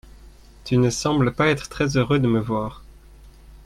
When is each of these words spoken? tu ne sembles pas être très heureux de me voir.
tu 0.65 0.77
ne 0.79 0.89
sembles 0.89 1.31
pas 1.31 1.45
être 1.45 1.69
très 1.69 1.95
heureux 1.95 2.17
de 2.17 2.27
me 2.27 2.39
voir. 2.39 2.81